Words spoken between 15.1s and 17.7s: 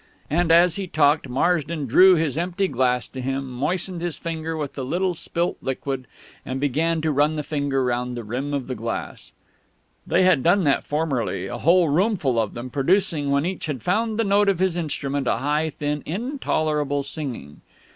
a high, thin, intolerable singing.